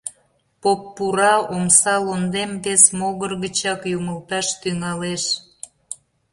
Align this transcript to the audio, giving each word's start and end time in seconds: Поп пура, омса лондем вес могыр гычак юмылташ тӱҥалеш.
Поп 0.61 0.81
пура, 0.95 1.35
омса 1.55 1.95
лондем 2.05 2.51
вес 2.63 2.83
могыр 2.99 3.31
гычак 3.43 3.81
юмылташ 3.97 4.47
тӱҥалеш. 4.61 5.23